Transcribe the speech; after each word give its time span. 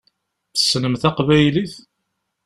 Tessnem 0.53 0.95
taqbaylit? 1.01 1.73